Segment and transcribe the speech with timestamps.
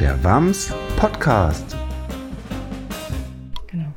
[0.00, 1.76] Der WAMS Podcast.
[3.66, 3.92] Genau.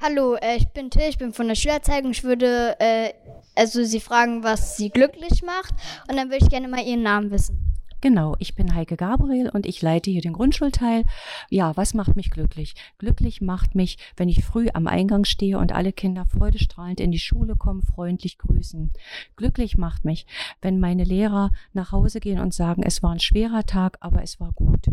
[0.00, 2.12] Hallo, äh, ich bin Till, ich bin von der Schülerzeitung.
[2.12, 3.12] Ich würde äh,
[3.56, 5.74] also Sie fragen, was Sie glücklich macht
[6.08, 7.66] und dann würde ich gerne mal Ihren Namen wissen.
[8.00, 11.02] Genau, ich bin Heike Gabriel und ich leite hier den Grundschulteil.
[11.50, 12.74] Ja, was macht mich glücklich?
[12.98, 17.18] Glücklich macht mich, wenn ich früh am Eingang stehe und alle Kinder freudestrahlend in die
[17.18, 18.92] Schule kommen, freundlich grüßen.
[19.34, 20.24] Glücklich macht mich,
[20.62, 24.38] wenn meine Lehrer nach Hause gehen und sagen, es war ein schwerer Tag, aber es
[24.38, 24.86] war gut.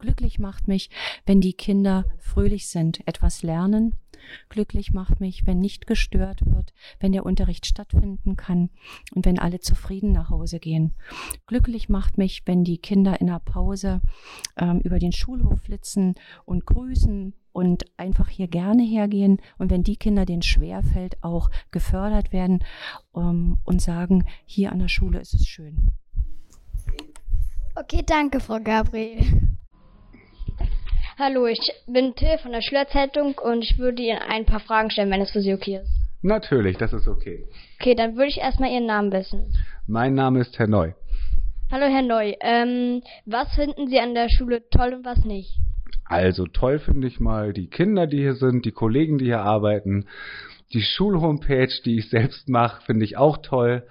[0.00, 0.88] Glücklich macht mich,
[1.26, 3.94] wenn die Kinder fröhlich sind, etwas lernen.
[4.48, 8.70] Glücklich macht mich, wenn nicht gestört wird, wenn der Unterricht stattfinden kann
[9.14, 10.94] und wenn alle zufrieden nach Hause gehen.
[11.46, 14.00] Glücklich macht mich, wenn die Kinder in der Pause
[14.56, 16.14] ähm, über den Schulhof flitzen
[16.46, 21.50] und grüßen und einfach hier gerne hergehen und wenn die Kinder, denen schwer fällt, auch
[21.72, 22.64] gefördert werden
[23.14, 25.90] ähm, und sagen, hier an der Schule ist es schön.
[27.74, 29.49] Okay, danke, Frau Gabriel.
[31.22, 35.10] Hallo, ich bin Till von der Schülerzeitung und ich würde Ihnen ein paar Fragen stellen,
[35.10, 35.90] wenn es für Sie okay ist.
[36.22, 37.46] Natürlich, das ist okay.
[37.78, 39.54] Okay, dann würde ich erstmal Ihren Namen wissen.
[39.86, 40.92] Mein Name ist Herr Neu.
[41.70, 42.32] Hallo, Herr Neu.
[42.40, 45.58] Ähm, was finden Sie an der Schule toll und was nicht?
[46.06, 50.06] Also toll finde ich mal die Kinder, die hier sind, die Kollegen, die hier arbeiten.
[50.72, 53.82] Die Schulhomepage, die ich selbst mache, finde ich auch toll.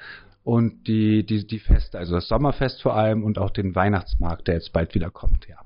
[0.43, 4.55] Und die, die, die Feste, also das Sommerfest vor allem und auch den Weihnachtsmarkt, der
[4.55, 5.57] jetzt bald wieder kommt, ja.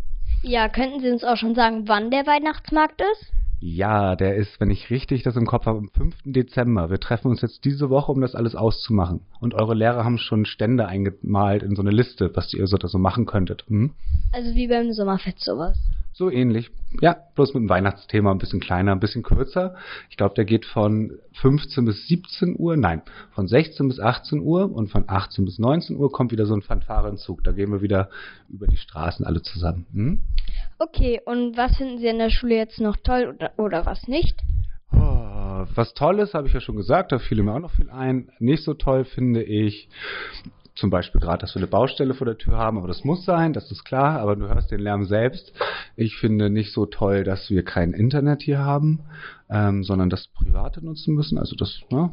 [0.45, 3.31] Ja, könnten Sie uns auch schon sagen, wann der Weihnachtsmarkt ist?
[3.61, 6.15] Ja, der ist, wenn ich richtig das im Kopf habe, am 5.
[6.25, 6.89] Dezember.
[6.89, 9.21] Wir treffen uns jetzt diese Woche, um das alles auszumachen.
[9.39, 12.89] Und eure Lehrer haben schon Stände eingemalt in so eine Liste, was ihr so da
[12.89, 13.63] so machen könntet.
[13.69, 13.91] Hm?
[14.33, 15.77] Also wie beim Sommerfest sowas.
[16.15, 16.69] So ähnlich.
[17.01, 19.75] Ja, bloß mit dem Weihnachtsthema ein bisschen kleiner, ein bisschen kürzer.
[20.11, 24.71] Ich glaube, der geht von 15 bis 17 Uhr, nein, von 16 bis 18 Uhr
[24.71, 27.43] und von 18 bis 19 Uhr kommt wieder so ein Fanfarenzug.
[27.43, 28.09] Da gehen wir wieder
[28.47, 29.87] über die Straßen alle zusammen.
[29.91, 30.21] Hm?
[30.77, 34.39] Okay, und was finden Sie an der Schule jetzt noch toll oder, oder was nicht?
[34.91, 37.89] Oh, was toll ist, habe ich ja schon gesagt, da fiel mir auch noch viel
[37.89, 38.29] ein.
[38.37, 39.89] Nicht so toll finde ich
[40.75, 43.53] zum Beispiel gerade, dass wir eine Baustelle vor der Tür haben, aber das muss sein,
[43.53, 45.53] das ist klar, aber du hörst den Lärm selbst.
[45.95, 49.01] Ich finde nicht so toll, dass wir kein Internet hier haben,
[49.49, 51.37] ähm, sondern das Private nutzen müssen.
[51.37, 52.11] Also das, ne?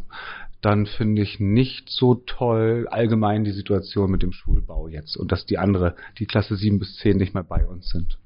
[0.61, 5.47] Dann finde ich nicht so toll allgemein die Situation mit dem Schulbau jetzt und dass
[5.47, 8.19] die andere, die Klasse 7 bis 10 nicht mehr bei uns sind.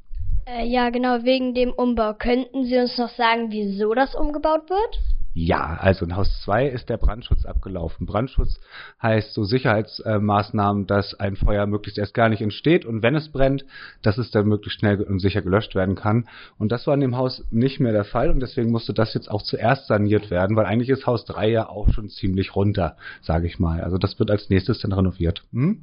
[0.47, 2.13] Äh, ja, genau, wegen dem Umbau.
[2.15, 5.01] Könnten Sie uns noch sagen, wieso das umgebaut wird?
[5.37, 8.07] Ja, also in Haus 2 ist der Brandschutz abgelaufen.
[8.07, 8.61] Brandschutz
[9.03, 13.65] heißt so Sicherheitsmaßnahmen, dass ein Feuer möglichst erst gar nicht entsteht und wenn es brennt,
[14.03, 16.29] dass es dann möglichst schnell und sicher gelöscht werden kann.
[16.57, 19.29] Und das war in dem Haus nicht mehr der Fall und deswegen musste das jetzt
[19.29, 23.49] auch zuerst saniert werden, weil eigentlich ist Haus 3 ja auch schon ziemlich runter, sage
[23.49, 23.81] ich mal.
[23.81, 25.43] Also das wird als nächstes dann renoviert.
[25.53, 25.83] Hm?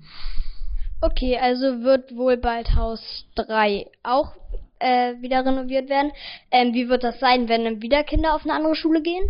[1.02, 4.34] Okay, also wird wohl bald Haus 3 auch
[4.82, 6.12] äh, wieder renoviert werden.
[6.52, 9.24] Ähm, wie wird das sein, wenn dann wieder Kinder auf eine andere Schule gehen?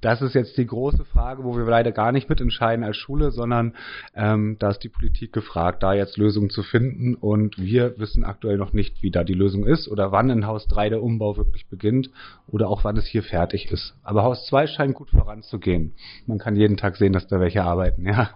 [0.00, 3.74] Das ist jetzt die große Frage, wo wir leider gar nicht mitentscheiden als Schule, sondern
[4.14, 7.16] ähm, da ist die Politik gefragt, da jetzt Lösungen zu finden.
[7.16, 10.68] Und wir wissen aktuell noch nicht, wie da die Lösung ist oder wann in Haus
[10.68, 12.10] 3 der Umbau wirklich beginnt
[12.46, 13.96] oder auch wann es hier fertig ist.
[14.04, 15.94] Aber Haus 2 scheint gut voranzugehen.
[16.26, 18.30] Man kann jeden Tag sehen, dass da welche arbeiten, ja.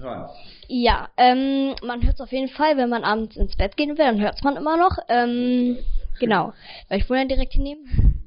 [0.00, 0.28] Hören.
[0.68, 4.04] Ja, ähm, man hört es auf jeden Fall, wenn man abends ins Bett gehen will,
[4.04, 4.98] dann hört es man immer noch.
[5.08, 5.78] Ähm,
[6.20, 6.52] genau,
[6.88, 8.14] weil ich wohne ja direkt hier neben.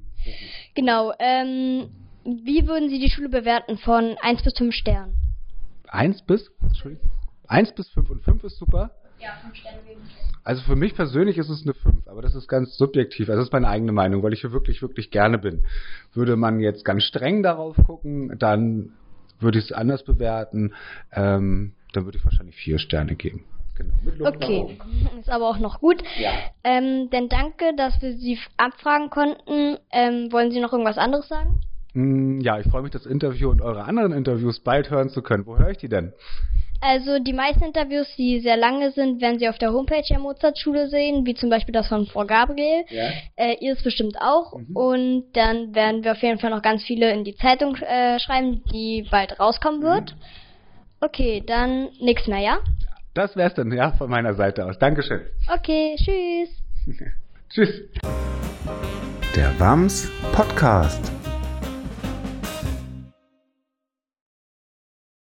[0.74, 1.90] Genau, ähm,
[2.24, 5.18] wie würden Sie die Schule bewerten von 1 bis 5 Sternen?
[5.88, 6.50] 1 bis?
[6.62, 7.10] Entschuldigung.
[7.48, 8.92] 1 bis 5 und 5 ist super.
[9.20, 9.80] Ja, 5 Sterne
[10.44, 13.28] Also für mich persönlich ist es eine 5, aber das ist ganz subjektiv.
[13.28, 15.66] Also das ist meine eigene Meinung, weil ich hier wirklich, wirklich gerne bin.
[16.14, 18.94] Würde man jetzt ganz streng darauf gucken, dann
[19.42, 20.74] würde ich es anders bewerten.
[21.12, 23.46] Ähm, dann würde ich wahrscheinlich vier Sterne geben.
[23.76, 24.78] Genau, okay,
[25.20, 26.04] ist aber auch noch gut.
[26.20, 26.32] Ja.
[26.64, 29.78] Ähm, denn danke, dass wir Sie abfragen konnten.
[29.92, 31.62] Ähm, wollen Sie noch irgendwas anderes sagen?
[31.94, 35.46] Mm, ja, ich freue mich, das Interview und eure anderen Interviews bald hören zu können.
[35.46, 36.14] Wo höre ich die denn?
[36.82, 40.90] Also die meisten Interviews, die sehr lange sind, werden Sie auf der Homepage der Mozartschule
[40.90, 42.86] sehen, wie zum Beispiel das von Frau Gabriel.
[42.90, 43.10] Ja.
[43.36, 44.58] Äh, ihr ist bestimmt auch.
[44.58, 44.76] Mhm.
[44.76, 48.64] Und dann werden wir auf jeden Fall noch ganz viele in die Zeitung äh, schreiben,
[48.74, 50.16] die bald rauskommen wird.
[50.16, 50.22] Mhm.
[51.02, 52.60] Okay, dann nichts mehr, ja?
[53.14, 54.80] Das wär's dann, ja, von meiner Seite aus.
[54.80, 55.22] Dankeschön.
[55.54, 56.50] Okay, tschüss.
[57.50, 57.82] tschüss.
[59.36, 61.21] Der WAMS Podcast.